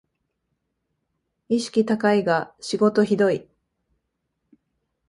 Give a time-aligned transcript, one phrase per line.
[1.47, 3.47] 意識高いが仕事ひどい